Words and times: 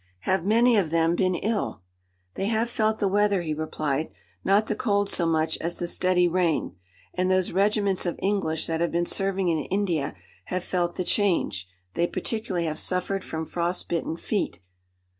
"Have 0.21 0.43
many 0.43 0.77
of 0.77 0.89
them 0.89 1.13
been 1.15 1.35
ill?" 1.35 1.83
"They 2.33 2.47
have 2.47 2.71
felt 2.71 2.97
the 2.97 3.07
weather," 3.07 3.43
he 3.43 3.53
replied; 3.53 4.09
"not 4.43 4.65
the 4.65 4.75
cold 4.75 5.11
so 5.11 5.27
much 5.27 5.59
as 5.59 5.75
the 5.75 5.85
steady 5.85 6.27
rain. 6.27 6.75
And 7.13 7.29
those 7.29 7.51
regiments 7.51 8.07
of 8.07 8.17
English 8.19 8.65
that 8.65 8.81
have 8.81 8.91
been 8.91 9.05
serving 9.05 9.49
in 9.49 9.59
India 9.65 10.15
have 10.45 10.63
felt 10.63 10.95
the 10.95 11.03
change. 11.03 11.67
They 11.93 12.07
particularly 12.07 12.65
have 12.65 12.79
suffered 12.79 13.23
from 13.23 13.45
frostbitten 13.45 14.17
feet." 14.17 14.59